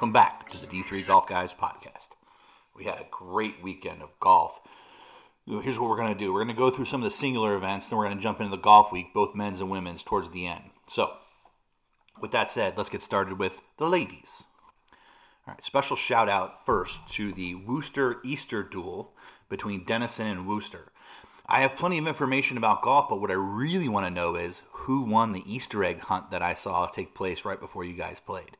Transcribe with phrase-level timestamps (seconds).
[0.00, 2.12] Welcome back to the D3 Golf Guys podcast.
[2.74, 4.58] We had a great weekend of golf.
[5.46, 7.54] Here's what we're going to do we're going to go through some of the singular
[7.54, 10.46] events, then we're going to jump into the Golfweek, both men's and women's, towards the
[10.46, 10.62] end.
[10.88, 11.12] So,
[12.18, 14.44] with that said, let's get started with the ladies.
[15.46, 19.12] All right, special shout out first to the Wooster Easter duel
[19.50, 20.92] between Denison and Wooster.
[21.44, 24.62] I have plenty of information about golf, but what I really want to know is
[24.70, 28.18] who won the Easter egg hunt that I saw take place right before you guys
[28.18, 28.56] played.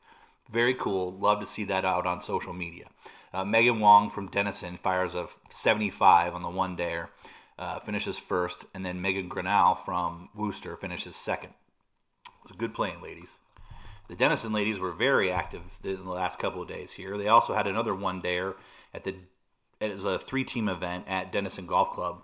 [0.49, 1.11] Very cool.
[1.11, 2.87] Love to see that out on social media.
[3.33, 7.09] Uh, Megan Wong from Denison fires a 75 on the one dayer,
[7.57, 11.53] uh, finishes first, and then Megan Grinnell from Wooster finishes second.
[12.43, 13.39] It was good playing, ladies.
[14.09, 17.17] The Denison ladies were very active in the last couple of days here.
[17.17, 18.55] They also had another one dayer
[18.93, 19.15] at the
[19.79, 22.23] it was a three team event at Denison Golf Club.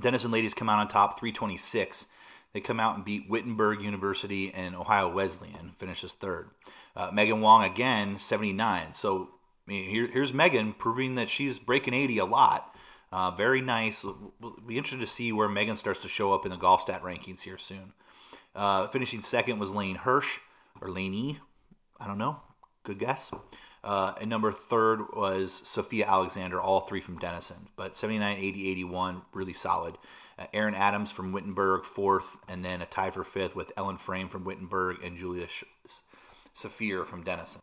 [0.00, 2.06] Denison ladies come out on top 326.
[2.54, 6.50] They come out and beat Wittenberg University and Ohio Wesleyan, finishes third.
[6.96, 8.94] Uh, Megan Wong again, 79.
[8.94, 9.28] So
[9.66, 12.74] I mean, here, here's Megan proving that she's breaking 80 a lot.
[13.10, 14.04] Uh, very nice.
[14.04, 17.02] We'll be interested to see where Megan starts to show up in the golf stat
[17.02, 17.92] rankings here soon.
[18.54, 20.38] Uh, finishing second was Lane Hirsch
[20.80, 21.38] or Laney.
[21.98, 22.40] I don't know.
[22.84, 23.32] Good guess.
[23.82, 27.68] Uh, and number third was Sophia Alexander, all three from Denison.
[27.76, 29.98] But 79, 80, 81, really solid.
[30.38, 34.28] Uh, Aaron Adams from Wittenberg, fourth, and then a tie for fifth with Ellen Frame
[34.28, 35.46] from Wittenberg and Julia
[36.54, 37.60] Saphir from Denison.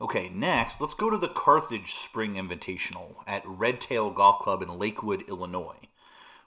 [0.00, 4.78] Okay, next, let's go to the Carthage Spring Invitational at Red Tail Golf Club in
[4.78, 5.88] Lakewood, Illinois,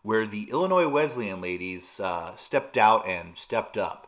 [0.04, 4.08] where the Illinois Wesleyan ladies uh, stepped out and stepped up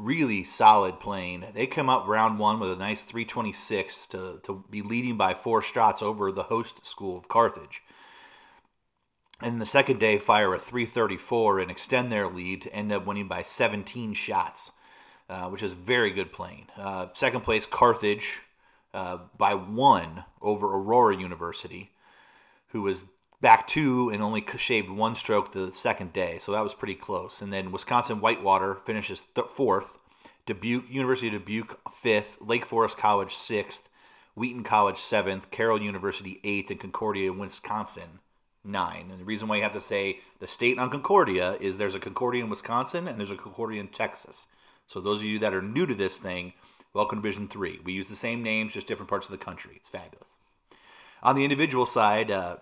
[0.00, 1.44] really solid playing.
[1.54, 5.62] They come up round one with a nice 326 to, to be leading by four
[5.62, 7.82] shots over the host school of Carthage.
[9.42, 13.26] And the second day, fire a 334 and extend their lead to end up winning
[13.26, 14.70] by 17 shots,
[15.30, 16.66] uh, which is very good playing.
[16.76, 18.40] Uh, second place, Carthage
[18.92, 21.90] uh, by one over Aurora University,
[22.68, 23.02] who was
[23.40, 27.40] back two and only shaved one stroke the second day, so that was pretty close.
[27.40, 29.98] And then Wisconsin Whitewater finishes th- fourth,
[30.44, 33.88] Dubuque University of Dubuque fifth, Lake Forest College sixth,
[34.34, 38.20] Wheaton College seventh, Carroll University eighth, and Concordia, Wisconsin
[38.64, 39.08] nine.
[39.10, 42.00] And the reason why you have to say the state on Concordia is there's a
[42.00, 44.46] Concordia in Wisconsin and there's a Concordia in Texas.
[44.86, 46.52] So those of you that are new to this thing,
[46.92, 47.80] welcome to Vision Three.
[47.84, 49.74] We use the same names, just different parts of the country.
[49.76, 50.28] It's fabulous.
[51.22, 52.56] On the individual side, uh,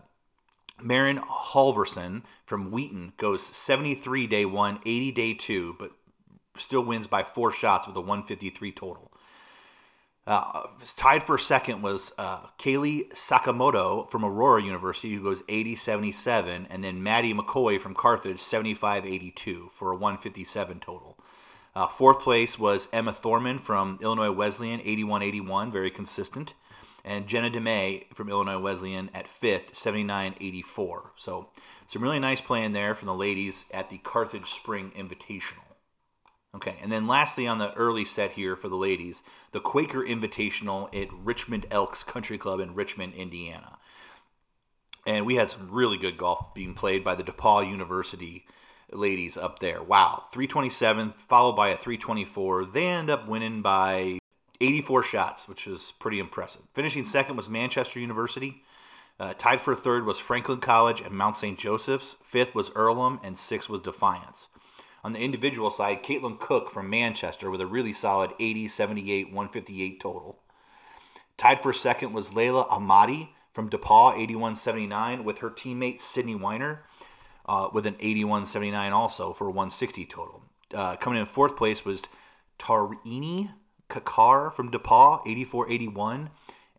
[0.80, 5.92] Marin Halverson from Wheaton goes 73 day one, 80 day two, but
[6.56, 9.12] still wins by four shots with a 153 total.
[10.28, 16.66] Uh, tied for second was uh, Kaylee Sakamoto from Aurora University, who goes 80 77,
[16.68, 21.16] and then Maddie McCoy from Carthage, 75 82 for a 157 total.
[21.74, 26.52] Uh, fourth place was Emma Thorman from Illinois Wesleyan, 81 81, very consistent
[27.04, 31.02] and Jenna DeMay from Illinois Wesleyan at fifth, 79-84.
[31.16, 31.48] So
[31.86, 35.67] some really nice playing there from the ladies at the Carthage Spring Invitational.
[36.54, 39.22] Okay, and then lastly on the early set here for the ladies,
[39.52, 43.78] the Quaker Invitational at Richmond Elks Country Club in Richmond, Indiana.
[45.06, 48.46] And we had some really good golf being played by the DePauw University
[48.90, 49.82] ladies up there.
[49.82, 52.66] Wow, 327 followed by a 324.
[52.66, 54.18] They end up winning by
[54.60, 56.62] 84 shots, which is pretty impressive.
[56.74, 58.62] Finishing second was Manchester University.
[59.20, 61.58] Uh, tied for third was Franklin College and Mount St.
[61.58, 62.16] Joseph's.
[62.22, 64.48] Fifth was Earlham, and sixth was Defiance.
[65.04, 70.00] On the individual side, Caitlin Cook from Manchester with a really solid 80, 78, 158
[70.00, 70.38] total.
[71.36, 76.84] Tied for second was Layla Ahmadi from DePauw, 81 79, with her teammate Sydney Weiner
[77.46, 80.42] uh, with an 81 79 also for a 160 total.
[80.74, 82.02] Uh, coming in fourth place was
[82.58, 83.50] Tarini
[83.88, 86.28] Kakar from DePauw, 84-81.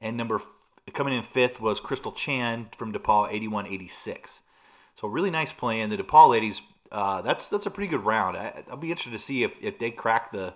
[0.02, 0.48] And number f-
[0.94, 4.40] coming in fifth was Crystal Chan from DePauw, 81-86.
[4.96, 5.90] So really nice playing.
[5.90, 6.62] The DePauw ladies,
[6.92, 8.38] uh, that's that's a pretty good round.
[8.38, 10.54] I, will be interested to see if, if they crack the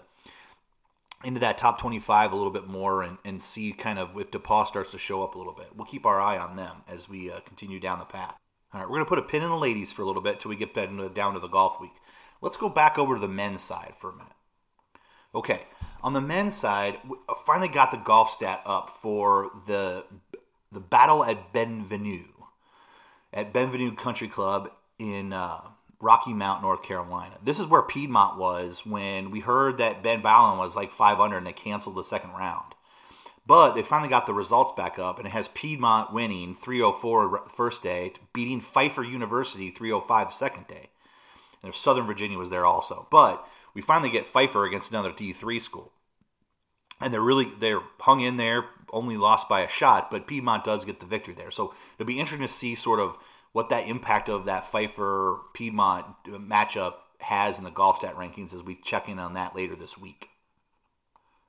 [1.23, 4.67] into that top 25 a little bit more and, and see kind of if DePauw
[4.67, 5.67] starts to show up a little bit.
[5.75, 8.35] We'll keep our eye on them as we uh, continue down the path.
[8.73, 10.33] All right, we're going to put a pin in the ladies for a little bit
[10.33, 11.91] until we get down to the Golfweek.
[12.41, 14.33] Let's go back over to the men's side for a minute.
[15.35, 15.61] Okay,
[16.03, 16.97] on the men's side,
[17.29, 20.05] uh, finally got the golf stat up for the
[20.71, 22.25] the battle at Benvenue,
[23.31, 25.61] at Benvenue Country Club in uh,
[26.03, 27.35] Rocky Mount, North Carolina.
[27.43, 31.37] This is where Piedmont was when we heard that Ben Bowlen was like five under
[31.37, 32.75] and they canceled the second round.
[33.45, 37.81] But they finally got the results back up, and it has Piedmont winning 304 first
[37.81, 40.89] day, beating Pfeiffer University 305 second day.
[41.61, 43.07] And Southern Virginia was there also.
[43.09, 45.91] But we finally get Pfeiffer against another D3 school.
[47.01, 50.85] and they're really they're hung in there, only lost by a shot, but Piedmont does
[50.85, 51.51] get the victory there.
[51.51, 53.17] So it'll be interesting to see sort of
[53.53, 58.53] what that impact of that Pfeiffer Piedmont uh, matchup has in the golf stat rankings
[58.53, 60.27] as we check in on that later this week.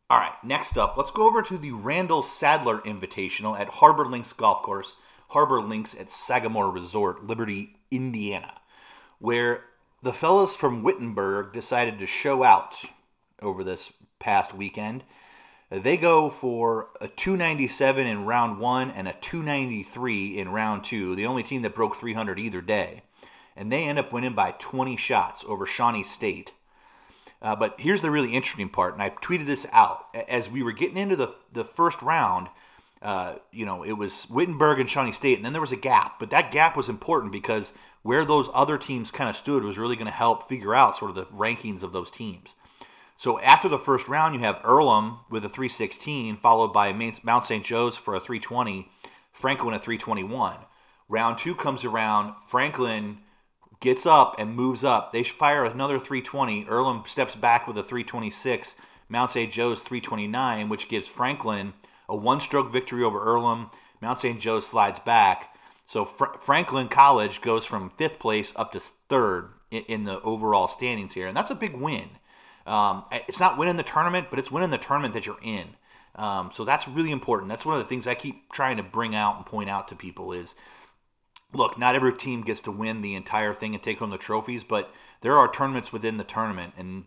[0.08, 4.32] All right, next up, let's go over to the Randall Sadler Invitational at Harbor Links
[4.32, 4.96] Golf Course,
[5.28, 8.52] Harbor Links at Sagamore Resort, Liberty, Indiana,
[9.18, 9.64] where
[10.02, 12.84] the fellas from Wittenberg decided to show out
[13.40, 15.02] over this past weekend.
[15.70, 21.26] They go for a 297 in round one and a 293 in round two, the
[21.26, 23.02] only team that broke 300 either day.
[23.56, 26.52] And they end up winning by 20 shots over Shawnee State.
[27.40, 30.72] Uh, but here's the really interesting part, and I tweeted this out as we were
[30.72, 32.48] getting into the, the first round.
[33.02, 36.18] Uh, you know, it was Wittenberg and Shawnee State, and then there was a gap.
[36.18, 37.72] But that gap was important because
[38.02, 41.10] where those other teams kind of stood was really going to help figure out sort
[41.10, 42.54] of the rankings of those teams.
[43.16, 47.64] So after the first round, you have Earlham with a 316, followed by Mount St.
[47.64, 48.90] Joe's for a 320,
[49.32, 50.56] Franklin a 321.
[51.08, 53.18] Round two comes around, Franklin
[53.80, 55.12] gets up and moves up.
[55.12, 56.66] They fire another 320.
[56.66, 58.74] Earlham steps back with a 326.
[59.08, 59.52] Mount St.
[59.52, 61.74] Joe's 329, which gives Franklin
[62.08, 63.70] a one stroke victory over Earlham.
[64.00, 64.40] Mount St.
[64.40, 65.54] Joe slides back.
[65.86, 70.68] So Fr- Franklin College goes from fifth place up to third in, in the overall
[70.68, 71.26] standings here.
[71.26, 72.08] And that's a big win.
[72.66, 75.68] Um, it's not winning the tournament, but it's winning the tournament that you're in.
[76.16, 77.48] Um, so that's really important.
[77.48, 79.96] That's one of the things I keep trying to bring out and point out to
[79.96, 80.54] people is,
[81.52, 84.64] look, not every team gets to win the entire thing and take home the trophies,
[84.64, 87.04] but there are tournaments within the tournament, and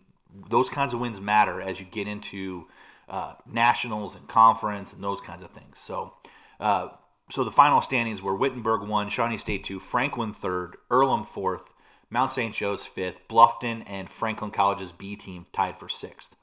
[0.50, 2.66] those kinds of wins matter as you get into
[3.08, 5.78] uh, nationals and conference and those kinds of things.
[5.78, 6.14] So,
[6.60, 6.88] uh,
[7.30, 11.70] so the final standings were Wittenberg one, Shawnee State two, Franklin third, Earlham fourth,
[12.10, 12.54] Mount St.
[12.54, 16.34] Joe's fifth, Bluffton and Franklin College's B team tied for sixth.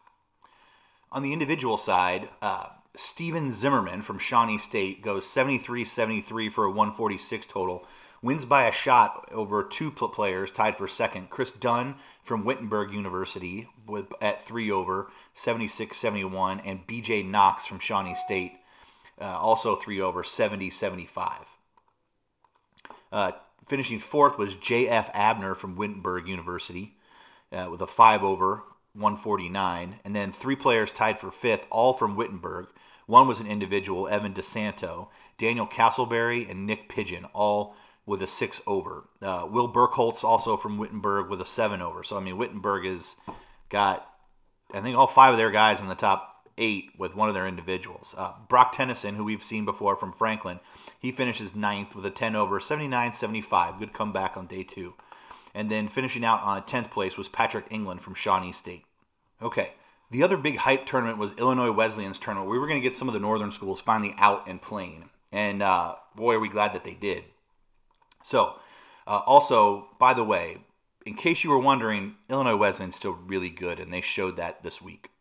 [1.11, 6.69] On the individual side, uh, Steven Zimmerman from Shawnee State goes 73 73 for a
[6.69, 7.85] 146 total,
[8.21, 11.29] wins by a shot over two players tied for second.
[11.29, 17.79] Chris Dunn from Wittenberg University with, at three over 76 71, and BJ Knox from
[17.79, 18.53] Shawnee State
[19.19, 21.31] uh, also three over 70 75.
[23.11, 23.31] Uh,
[23.65, 25.09] Finishing fourth was J.F.
[25.13, 26.97] Abner from Wittenberg University
[27.51, 28.63] uh, with a 5 over
[28.93, 29.99] 149.
[30.05, 32.67] And then three players tied for fifth, all from Wittenberg.
[33.07, 35.07] One was an individual, Evan DeSanto,
[35.37, 37.75] Daniel Castleberry, and Nick Pigeon, all
[38.05, 39.07] with a 6 over.
[39.21, 42.03] Uh, Will Burkholtz also from Wittenberg with a 7 over.
[42.03, 43.15] So, I mean, Wittenberg has
[43.69, 44.07] got,
[44.73, 47.47] I think, all five of their guys in the top eight with one of their
[47.47, 48.13] individuals.
[48.17, 50.59] Uh, Brock Tennyson, who we've seen before from Franklin,
[51.05, 53.77] he finishes ninth with a 10 over 79 75.
[53.77, 54.95] Good comeback on day two.
[55.53, 58.85] And then finishing out on 10th place was Patrick England from Shawnee State.
[59.39, 59.73] Okay,
[60.09, 62.49] the other big hype tournament was Illinois Wesleyan's tournament.
[62.49, 65.09] We were going to get some of the northern schools finally out and playing.
[65.31, 67.23] And uh, boy, are we glad that they did.
[68.23, 68.55] So,
[69.05, 70.57] uh, also, by the way,
[71.05, 74.81] in case you were wondering, Illinois Wesleyan's still really good, and they showed that this
[74.81, 75.11] week.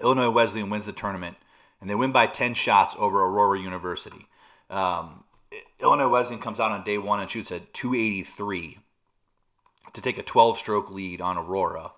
[0.00, 1.36] Illinois Wesleyan wins the tournament,
[1.78, 4.26] and they win by 10 shots over Aurora University.
[4.70, 5.24] Um,
[5.80, 8.78] Illinois Wesleyan comes out on day one and shoots at 283
[9.94, 11.92] to take a 12 stroke lead on Aurora,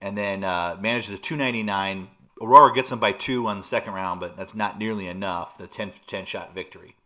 [0.00, 2.08] and then uh, manages a 299.
[2.42, 5.58] Aurora gets them by two on the second round, but that's not nearly enough.
[5.58, 6.96] The 10, 10 shot victory.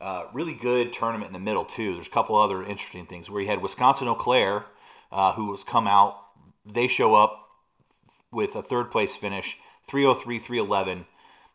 [0.00, 1.94] Uh, really good tournament in the middle too.
[1.94, 4.64] There's a couple other interesting things where you had Wisconsin Eau Claire,
[5.12, 6.16] uh, who was come out.
[6.66, 7.48] They show up
[8.32, 9.58] with a third place finish,
[9.88, 11.06] 303 311.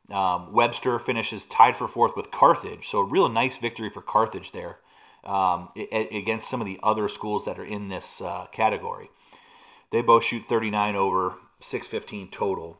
[0.09, 4.51] Um, Webster finishes tied for fourth with Carthage, so a real nice victory for Carthage
[4.53, 4.77] there
[5.25, 9.09] um, against some of the other schools that are in this uh, category.
[9.91, 12.79] They both shoot 39 over 615 total.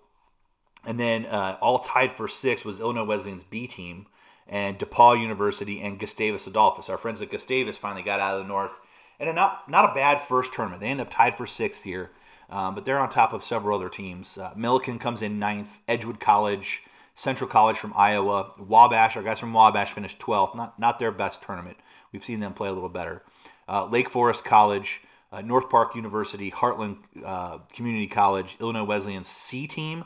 [0.85, 4.07] And then uh, all tied for six was Illinois Wesleyan's B team
[4.47, 6.89] and DePauw University and Gustavus Adolphus.
[6.89, 8.79] Our friends at Gustavus finally got out of the North.
[9.19, 10.79] And not, not a bad first tournament.
[10.79, 12.11] They end up tied for sixth here,
[12.49, 14.37] um, but they're on top of several other teams.
[14.37, 16.83] Uh, Millikin comes in ninth, Edgewood College
[17.17, 18.53] Central College from Iowa.
[18.59, 20.55] Wabash, our guys from Wabash finished 12th.
[20.55, 21.77] Not, not their best tournament.
[22.13, 23.23] We've seen them play a little better.
[23.67, 29.67] Uh, Lake Forest College, uh, North Park University, Heartland uh, Community College, Illinois Wesleyan C
[29.67, 30.05] team.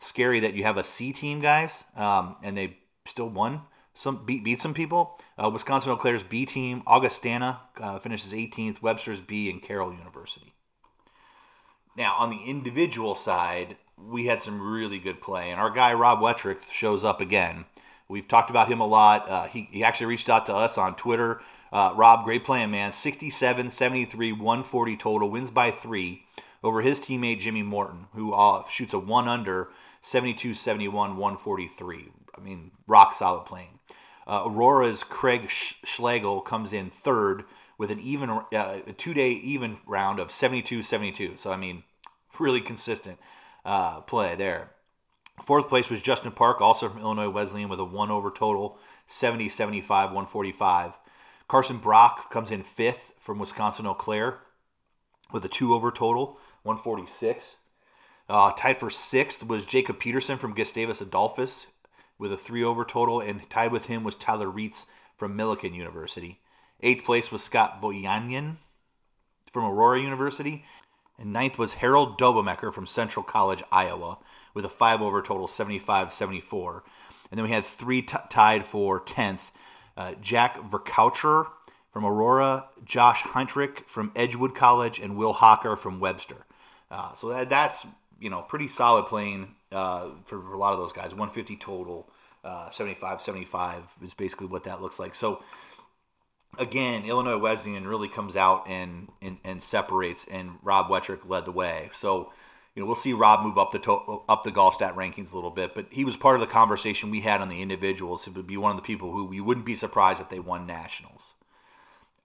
[0.00, 3.62] Scary that you have a C team, guys, um, and they still won.
[3.94, 5.20] Some beat, beat some people.
[5.36, 8.82] Uh, Wisconsin Eau Claire's B team, Augustana uh, finishes 18th.
[8.82, 10.54] Webster's B, and Carroll University.
[11.96, 15.50] Now on the individual side, we had some really good play.
[15.50, 17.64] And our guy Rob Wettrick shows up again.
[18.08, 19.28] We've talked about him a lot.
[19.28, 21.40] Uh, he, he actually reached out to us on Twitter.
[21.70, 22.92] Uh, Rob, great playing, man.
[22.92, 26.24] 67, 73, 140 total, wins by three
[26.64, 29.68] over his teammate Jimmy Morton, who uh, shoots a one under
[30.02, 32.08] 72 71, 143.
[32.36, 33.78] I mean, rock solid playing.
[34.26, 37.44] Uh, Aurora's Craig Schlegel comes in third
[37.76, 41.34] with an even uh, a two day even round of 72 72.
[41.36, 41.82] So, I mean,
[42.38, 43.18] really consistent
[43.68, 44.70] uh, play there.
[45.42, 49.50] Fourth place was Justin Park, also from Illinois Wesleyan, with a one over total 70
[49.50, 50.94] 75, 145.
[51.46, 54.38] Carson Brock comes in fifth from Wisconsin Eau Claire
[55.32, 57.56] with a two over total 146.
[58.28, 61.66] Uh, tied for sixth was Jacob Peterson from Gustavus Adolphus
[62.18, 66.40] with a three over total, and tied with him was Tyler Reitz from Millikin University.
[66.80, 68.56] Eighth place was Scott Boyanyan
[69.52, 70.64] from Aurora University.
[71.18, 74.18] And ninth was Harold Dobemecker from Central College, Iowa,
[74.54, 76.84] with a five over total 75 74.
[77.30, 79.50] And then we had three t- tied for 10th
[79.96, 81.48] uh, Jack Verkoucher
[81.90, 86.46] from Aurora, Josh Heinrich from Edgewood College, and Will Hawker from Webster.
[86.90, 87.84] Uh, so that, that's
[88.20, 91.10] you know pretty solid playing uh, for, for, a lot of those guys.
[91.10, 92.08] 150 total,
[92.44, 95.14] uh, 75 75 is basically what that looks like.
[95.14, 95.42] So
[96.56, 101.52] again, Illinois Wesleyan really comes out and, and, and separates, and Rob Wetrick led the
[101.52, 101.90] way.
[101.92, 102.32] So
[102.78, 105.34] you know, we'll see Rob move up the to- up the golf stat rankings a
[105.34, 108.24] little bit, but he was part of the conversation we had on the individuals.
[108.24, 110.64] He would be one of the people who you wouldn't be surprised if they won
[110.64, 111.34] nationals.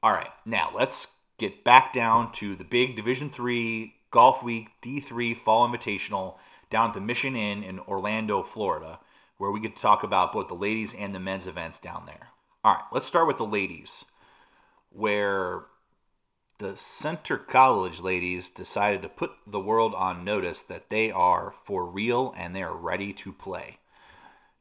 [0.03, 1.08] All right, now let's
[1.39, 6.38] get back down to the big Division Three Golfweek D3 Fall Invitational
[6.70, 9.00] down at the Mission Inn in Orlando, Florida,
[9.38, 12.27] where we get to talk about both the ladies and the men's events down there.
[12.63, 14.06] All right, let's start with the ladies,
[14.93, 15.63] where
[16.59, 21.85] the Centre College ladies decided to put the world on notice that they are for
[21.85, 23.79] real and they are ready to play.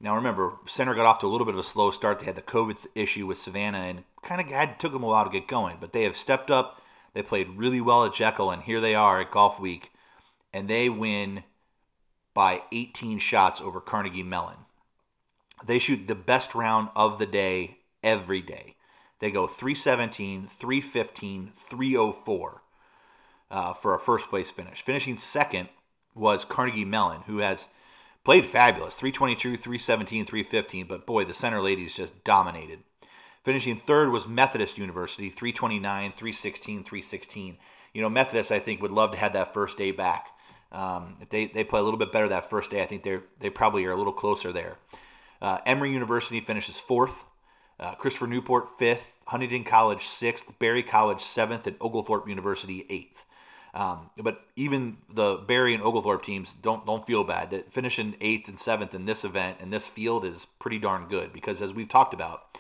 [0.01, 2.19] Now remember, Centre got off to a little bit of a slow start.
[2.19, 5.25] They had the COVID issue with Savannah and kind of had took them a while
[5.25, 6.83] to get going, but they have stepped up.
[7.15, 9.91] They played really well at Jekyll, and here they are at Golfweek,
[10.53, 11.45] and they win
[12.35, 14.57] by 18 shots over Carnegie Mellon.
[15.65, 18.75] They shoot the best round of the day every day.
[19.23, 22.63] They go 317, 315, 304
[23.53, 24.83] uh, for a first place finish.
[24.83, 25.69] Finishing second
[26.13, 27.69] was Carnegie Mellon, who has
[28.25, 32.81] played fabulous 322, 317, 315, but boy, the Centre ladies just dominated.
[33.45, 37.59] Finishing third was Methodist University, 329, 316, 316.
[37.95, 40.31] You know, Methodist, I think, would love to have that first day back.
[40.73, 43.21] Um, if they, they play a little bit better that first day, I think they
[43.39, 44.79] they probably are a little closer there.
[45.41, 47.25] Uh, Emory University finishes fourth.
[47.83, 53.25] Uh, Christopher Newport fifth, Huntingdon College sixth, Berry College seventh, and Oglethorpe University eighth.
[53.75, 57.65] Um, but even the Berry and Oglethorpe teams don't don't feel bad.
[57.71, 61.61] Finishing eighth and seventh in this event and this field is pretty darn good because
[61.61, 62.57] as we've talked about,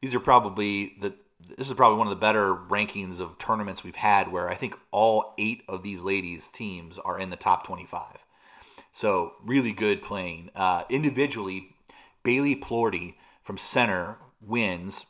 [0.00, 1.12] these are probably the
[1.58, 4.78] this is probably one of the better rankings of tournaments we've had where I think
[4.92, 8.24] all eight of these ladies teams are in the top 25.
[8.94, 10.48] So really good playing.
[10.54, 11.74] Uh, individually,
[12.22, 14.16] Bailey Plorty from Centre
[14.46, 15.06] wins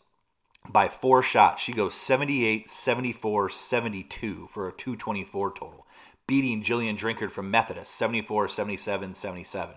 [0.68, 1.62] by four shots.
[1.62, 5.86] She goes 78, 74, 72 for a 224 total,
[6.26, 9.74] beating Jillian Drinkard from Methodist 74, 77, 77.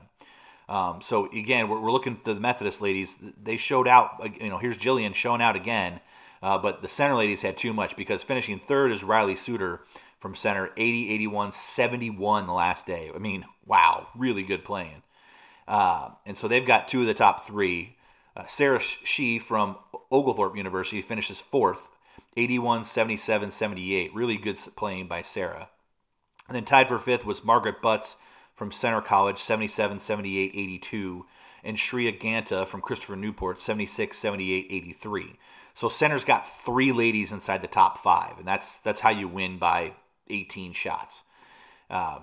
[0.70, 3.16] Um, so again, we're, we're, looking at the Methodist ladies.
[3.42, 4.42] They showed out.
[4.42, 6.02] You know, here's Jillian showing out again,
[6.42, 9.82] uh, but the Centre ladies had too much because finishing third is Riley Suter
[10.20, 13.12] from Centre, 80, 81, 71 the last day.
[13.14, 15.04] I mean, wow, really good playing.
[15.68, 17.97] Uh, and so they've got two of the top three.
[18.38, 19.77] Uh, Sarah Shee from
[20.12, 21.89] Oglethorpe University finishes fourth,
[22.36, 24.13] 81, 77, 78.
[24.13, 25.70] Really good playing by Sarah.
[26.48, 28.15] And then tied for fifth was Margaret Butts
[28.56, 31.25] from Centre College, 77, 78, 82.
[31.63, 35.34] And Shreya Ganta from Christopher Newport, 76, 78, 83.
[35.74, 39.58] So Centre's got three ladies inside the top five, and that's that's how you win
[39.58, 39.94] by
[40.29, 41.24] 18 shots.
[41.89, 42.22] Um,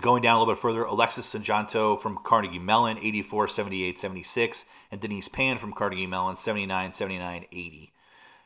[0.00, 5.00] Going down a little bit further, Alexis Sanjanto from Carnegie Mellon, 84, 78, 76, and
[5.00, 7.92] Denise Pan from Carnegie Mellon, 79, 79, 80.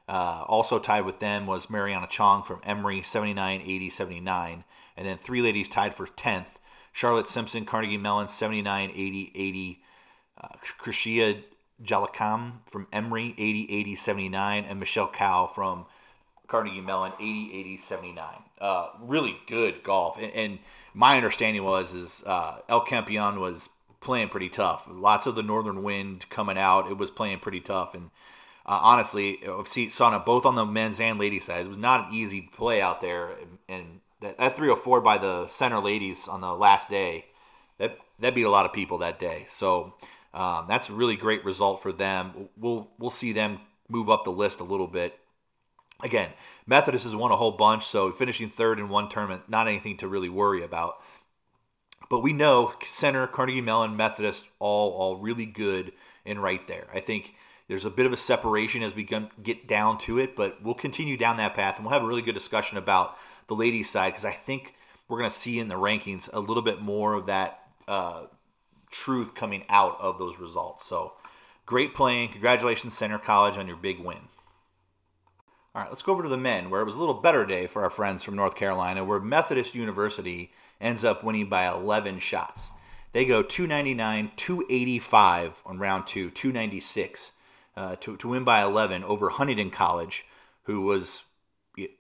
[0.09, 4.65] Uh, also tied with them was Mariana Chong from Emory, 79, 80, 79.
[4.97, 6.57] And then three ladies tied for 10th
[6.93, 9.83] Charlotte Simpson, Carnegie Mellon, 79, 80, 80.
[10.39, 10.49] Uh,
[10.81, 11.43] Krishia
[11.83, 14.65] Jalakam from Emory, 80, 80, 79.
[14.65, 15.87] And Michelle Cow from
[16.47, 18.27] Carnegie Mellon, 80, 80, 79.
[18.61, 20.17] Uh, really good golf.
[20.21, 20.59] And, and
[20.95, 23.69] my understanding was is uh, El Campeon was
[24.01, 24.87] playing pretty tough.
[24.91, 26.91] Lots of the northern wind coming out.
[26.91, 27.95] It was playing pretty tough.
[27.95, 28.11] And
[28.65, 31.67] uh, honestly, I've seen, it both on the men's and ladies side.
[31.67, 33.31] It was not an easy play out there.
[33.69, 37.27] And that, that 304 by the Centre ladies on the last day,
[37.79, 39.47] that that beat a lot of people that day.
[39.49, 39.95] So
[40.33, 42.49] um, that's a really great result for them.
[42.57, 45.19] We'll we'll see them move up the list a little bit
[46.03, 46.31] Again,
[46.67, 50.09] Methodist has won a whole bunch, so finishing third in one tournament, not anything to
[50.09, 51.01] really worry about.
[52.11, 55.93] But we know Centre, Carnegie Mellon, Methodist, all all really good
[56.25, 56.87] and right there.
[56.93, 57.35] I think
[57.69, 59.09] there's a bit of a separation as we
[59.43, 62.23] get down to it, but we'll continue down that path and we'll have a really
[62.23, 63.17] good discussion about
[63.49, 64.75] the ladies' side because I think
[65.09, 68.25] we're going to see in the rankings a little bit more of that uh,
[68.91, 70.85] truth coming out of those results.
[70.85, 71.15] So
[71.65, 72.31] great playing.
[72.31, 74.19] Congratulations, Centre College, on your big win.
[75.77, 77.67] All right, let's go over to the men, where it was a little better day
[77.67, 82.71] for our friends from North Carolina, where Methodist University ends up winning by 11 shots.
[83.13, 87.31] They go 299, 285 on round two, 296
[87.77, 90.25] uh, to, to win by 11 over Huntingdon College,
[90.63, 91.25] who was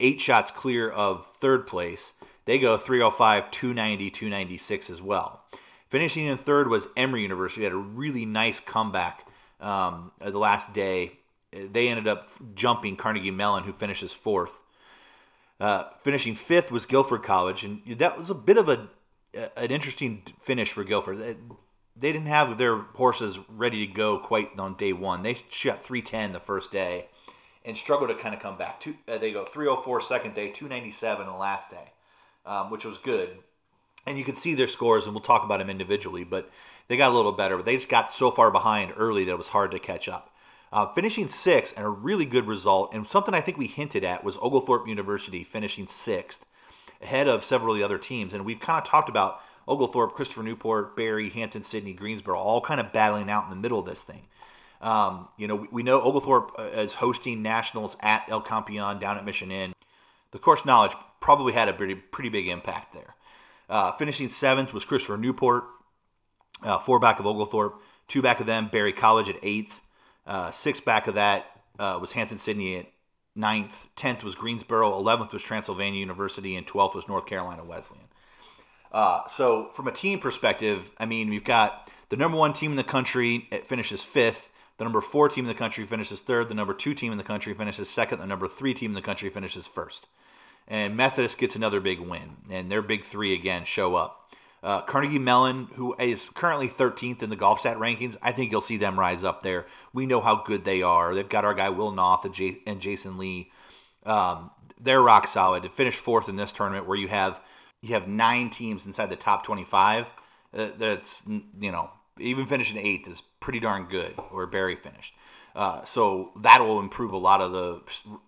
[0.00, 2.14] eight shots clear of third place.
[2.47, 5.45] They go 305, 290, 296 as well.
[5.87, 7.64] Finishing in third was Emory University.
[7.64, 9.26] Had a really nice comeback
[9.61, 11.18] um, the last day.
[11.53, 14.59] They ended up jumping Carnegie Mellon, who finishes fourth.
[15.59, 18.88] Uh, finishing fifth was Guilford College, and that was a bit of a
[19.57, 21.19] an interesting finish for Guilford.
[21.19, 21.37] They,
[21.97, 25.23] they didn't have their horses ready to go quite on day one.
[25.23, 27.07] They shot 310 the first day
[27.65, 28.81] and struggled to kind of come back.
[28.81, 31.93] Two, uh, they go 304 second day, 297 the last day,
[32.45, 33.38] um, which was good.
[34.07, 36.50] And you can see their scores, and we'll talk about them individually, but
[36.87, 37.57] they got a little better.
[37.57, 40.33] But they just got so far behind early that it was hard to catch up.
[40.73, 44.25] Uh, finishing sixth and a really good result, and something I think we hinted at
[44.25, 46.44] was Oglethorpe University finishing sixth
[47.00, 48.35] ahead of several of the other teams.
[48.35, 52.80] And we've kind of talked about Oglethorpe, Christopher Newport, Berry, Hampton, Sydney, Greensboro, all kind
[52.80, 54.23] of battling out in the middle of this thing.
[54.80, 59.16] Um, you know, we, we, know Oglethorpe uh, is hosting nationals at El Campeon down
[59.16, 59.73] at Mission Inn.
[60.32, 63.14] The course knowledge probably had a pretty, pretty big impact there.
[63.68, 65.64] Uh, finishing seventh was Christopher Newport,
[66.62, 69.80] uh, four back of Oglethorpe, two back of them, Berry College at eighth,
[70.26, 71.47] uh, six back of that
[71.78, 72.87] uh, was Hampden-Sydney at
[73.35, 78.07] ninth, tenth was Greensboro, eleventh was Transylvania University, and twelfth was North Carolina Wesleyan.
[78.92, 82.77] Uh, so, from a team perspective, I mean, we've got the number one team in
[82.77, 83.46] the country.
[83.51, 84.51] It finishes fifth.
[84.79, 86.48] The number four team in the country finishes third.
[86.48, 88.20] The number two team in the country finishes second.
[88.20, 90.07] The number three team in the country finishes first.
[90.68, 94.33] And Methodist gets another big win, and their big three again show up.
[94.62, 98.79] Uh, Carnegie Mellon, who is currently 13th in the GolfStat rankings, I think you'll see
[98.79, 99.66] them rise up there.
[99.92, 101.14] We know how good they are.
[101.14, 103.53] They've got our guy Will Noth and, J- and Jason Lee.
[104.05, 105.62] Um, they're rock solid.
[105.62, 107.40] To finish fourth in this tournament, where you have
[107.83, 110.12] you have nine teams inside the top 25.
[110.55, 114.12] Uh, that's you know even finishing eighth is pretty darn good.
[114.31, 115.14] Where Berry finished,
[115.55, 117.81] uh, so that will improve a lot of the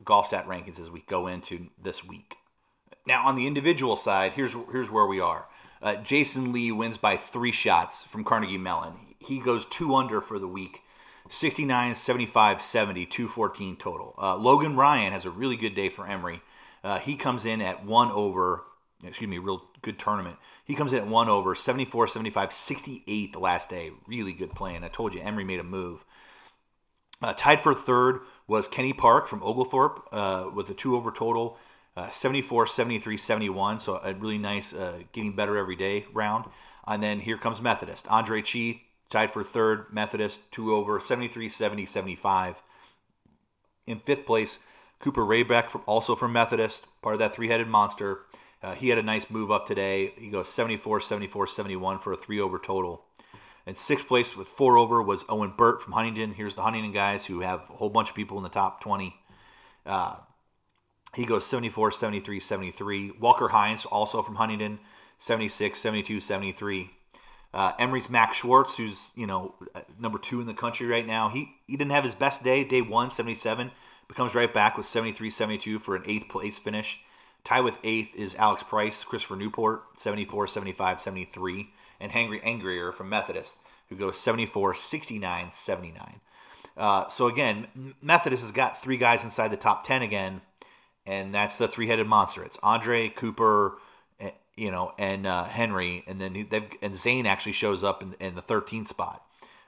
[0.04, 2.36] GolfStat rankings as we go into this week.
[3.06, 5.46] Now on the individual side, here's here's where we are.
[5.82, 8.94] Uh, Jason Lee wins by three shots from Carnegie Mellon.
[9.18, 10.82] He goes two under for the week.
[11.30, 14.14] 69, 75, 70, 214 total.
[14.18, 16.42] Uh, Logan Ryan has a really good day for Emory.
[16.82, 18.64] Uh, he comes in at one over
[19.04, 20.36] excuse me, real good tournament.
[20.64, 23.92] He comes in at one over 74, 75, 68 the last day.
[24.06, 24.84] Really good playing.
[24.84, 26.04] I told you Emory made a move.
[27.20, 31.58] Uh, tied for third was Kenny Park from Oglethorpe uh, with a two over total,
[31.98, 33.80] uh, 74, 73, 71.
[33.80, 36.44] So a really nice, uh, getting better every day round.
[36.86, 38.06] And then here comes Methodist.
[38.06, 42.62] Andre Chi tied for third, Methodist, two over, 73, 70, 75.
[43.88, 44.60] In fifth place,
[45.00, 48.20] Cooper Raybeck, from, also from Methodist, part of that three headed monster,
[48.62, 50.12] uh, he had a nice move up today.
[50.16, 53.02] He goes 74, 74, 71 for a three over total.
[53.66, 56.34] And sixth place with four over was Owen Burt from Huntingdon.
[56.34, 59.16] Here's the Huntingdon guys who have a whole bunch of people in the top 20.
[59.84, 60.16] Uh,
[61.14, 63.12] he goes 74, 73, 73.
[63.18, 64.78] Walker Hines, also from Huntingdon,
[65.18, 66.90] 76, 72, 73.
[67.54, 71.28] Uh, Emory's Max Schwartz, who's you know uh, number two in the country right now.
[71.30, 73.70] He he didn't have his best day, day one, 77.
[74.06, 77.00] Becomes right back with 73, 72 for an eighth place finish.
[77.44, 83.08] Tied with eighth is Alex Price, Christopher Newport, 74, 75, 73, and Henry Angrier from
[83.08, 83.56] Methodist,
[83.88, 86.20] who goes 74, 69, 79.
[86.76, 90.40] Uh, so again, Methodist has got three guys inside the top 10 again,
[91.08, 92.44] and that's the three-headed monster.
[92.44, 93.78] It's Andre Cooper,
[94.20, 98.14] eh, you know, and uh, Henry, and then they've, and Zane actually shows up in,
[98.20, 99.24] in the 13th spot.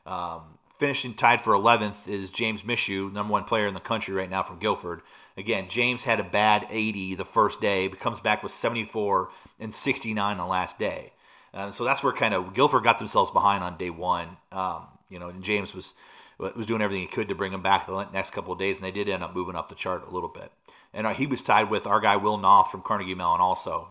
[0.06, 0.42] Um,
[0.78, 4.42] finishing tied for 11th is James Mishu, number one player in the country right now
[4.42, 5.02] from Guilford,
[5.40, 9.72] Again, James had a bad 80 the first day, but comes back with 74 and
[9.72, 11.12] 69 the last day.
[11.54, 14.36] Uh, so that's where kind of Guilford got themselves behind on day one.
[14.52, 15.94] Um, you know, and James was
[16.38, 18.84] was doing everything he could to bring them back the next couple of days, and
[18.84, 20.50] they did end up moving up the chart a little bit.
[20.92, 23.88] And uh, he was tied with our guy Will Noth from Carnegie Mellon also,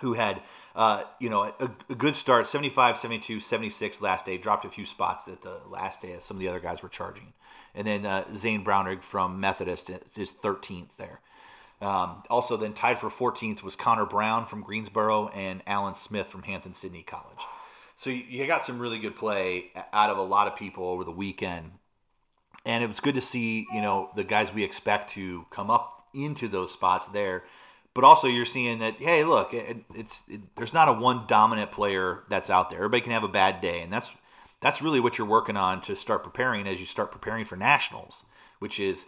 [0.00, 0.42] who had
[0.76, 4.84] uh, you know a, a, good start 75 72 76 last day dropped a few
[4.84, 7.32] spots at the last day as some of the other guys were charging
[7.74, 11.20] and then uh, Zane Brownrigg from Methodist is 13th there.
[11.80, 16.42] Um, also, then tied for 14th was Connor Brown from Greensboro and Alan Smith from
[16.42, 17.38] Hampden-Sydney College.
[17.96, 21.04] So you, you got some really good play out of a lot of people over
[21.04, 21.70] the weekend,
[22.66, 25.97] and it was good to see you know the guys we expect to come up
[26.14, 27.44] into those spots there.
[27.94, 31.72] But also, you're seeing that hey, look, it, it's it, there's not a one dominant
[31.72, 32.78] player that's out there.
[32.78, 34.12] Everybody can have a bad day, and that's
[34.60, 38.24] that's really what you're working on to start preparing as you start preparing for nationals,
[38.58, 39.04] which is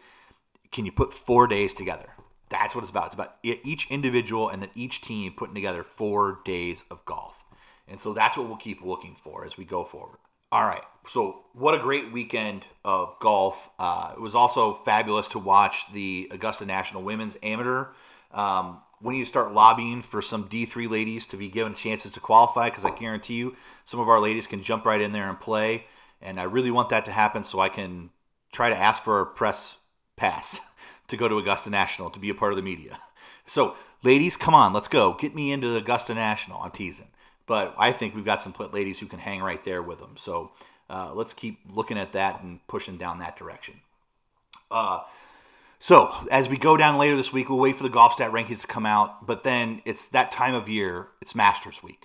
[0.73, 2.09] can you put four days together?
[2.49, 3.07] That's what it's about.
[3.07, 7.45] It's about each individual and then each team putting together four days of golf.
[7.87, 10.19] And so that's what we'll keep looking for as we go forward.
[10.53, 10.83] All right.
[11.07, 13.71] So, what a great weekend of golf.
[13.79, 17.87] Uh, it was also fabulous to watch the Augusta National Women's Amateur.
[18.33, 22.69] Um, need to start lobbying for some D3 ladies to be given chances to qualify,
[22.69, 25.87] because I guarantee you some of our ladies can jump right in there and play.
[26.21, 28.11] And I really want that to happen so I can
[28.53, 29.77] try to ask for a press
[30.17, 30.61] pass
[31.09, 32.99] to go to Augusta National to be a part of the media.
[33.47, 35.15] So, ladies, come on, let's go.
[35.15, 36.61] Get me into Augusta National.
[36.61, 37.09] I'm teasing.
[37.51, 40.13] But I think we've got some ladies who can hang right there with them.
[40.15, 40.53] So
[40.89, 43.75] uh, let's keep looking at that and pushing down that direction.
[44.71, 45.01] Uh,
[45.81, 48.61] so as we go down later this week, we'll wait for the golf stat rankings
[48.61, 49.27] to come out.
[49.27, 51.09] But then it's that time of year.
[51.21, 52.05] It's Masters week.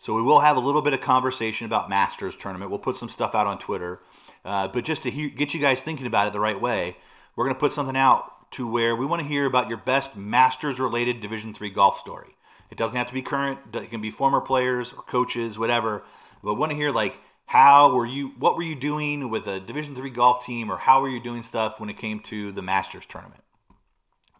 [0.00, 2.68] So we will have a little bit of conversation about Masters tournament.
[2.68, 4.00] We'll put some stuff out on Twitter.
[4.44, 6.96] Uh, but just to hear, get you guys thinking about it the right way,
[7.36, 10.16] we're going to put something out to where we want to hear about your best
[10.16, 12.34] Masters related Division three golf story.
[12.74, 13.60] It doesn't have to be current.
[13.72, 16.02] It can be former players or coaches, whatever.
[16.42, 18.32] But I want to hear like how were you?
[18.36, 21.44] What were you doing with a Division three golf team, or how were you doing
[21.44, 23.44] stuff when it came to the Masters tournament?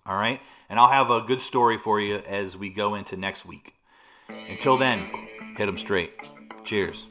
[0.05, 3.47] All right, and I'll have a good story for you as we go into next
[3.47, 3.75] week.
[4.29, 5.09] Until then,
[5.57, 6.13] hit them straight.
[6.65, 7.07] Cheers.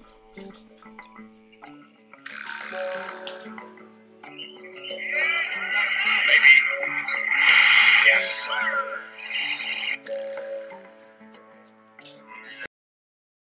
[8.06, 8.83] Yes, sir.